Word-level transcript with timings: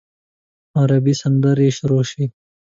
عربي 0.79 1.13
سندرې 1.21 1.67
شروع 1.77 2.03
شوې. 2.09 2.25